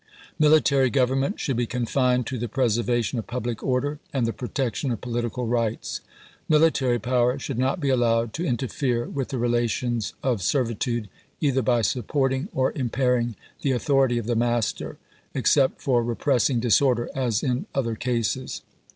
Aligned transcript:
Military 0.39 0.89
government 0.89 1.39
should 1.39 1.55
be 1.57 1.67
confined 1.67 2.25
to 2.25 2.39
the 2.39 2.47
preservation 2.49 3.19
of 3.19 3.27
public 3.27 3.61
order 3.61 3.99
and 4.11 4.25
the 4.25 4.33
protection 4.33 4.89
of 4.89 4.99
political 4.99 5.45
rights. 5.45 6.01
Military 6.49 6.97
power 6.97 7.37
should 7.37 7.59
not 7.59 7.79
be 7.79 7.89
allowed 7.89 8.33
to 8.33 8.43
interfere 8.43 9.05
with 9.05 9.27
the 9.27 9.37
relations 9.37 10.15
of 10.23 10.41
servitude, 10.41 11.07
either 11.39 11.61
by 11.61 11.83
supporting 11.83 12.47
or 12.51 12.71
impairing 12.71 13.35
the 13.61 13.73
authority 13.73 14.17
of 14.17 14.25
the 14.25 14.35
master, 14.35 14.97
except 15.35 15.79
for 15.79 16.03
repressing 16.03 16.59
disorder, 16.59 17.07
as 17.13 17.43
in 17.43 17.67
other 17.75 17.93
cases. 17.93 18.63